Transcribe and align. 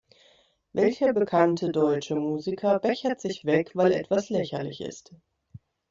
Welcher 0.73 1.13
bekannte 1.13 1.71
deutsche 1.71 2.15
Musiker 2.15 2.79
bechert 2.79 3.21
sich 3.21 3.45
weg, 3.45 3.69
weil 3.75 3.91
etwas 3.91 4.31
lächerlich 4.31 4.81
ist? 4.81 5.13